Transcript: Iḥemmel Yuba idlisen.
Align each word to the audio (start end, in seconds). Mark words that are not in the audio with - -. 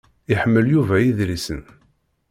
Iḥemmel 0.33 0.65
Yuba 0.71 0.95
idlisen. 0.99 1.61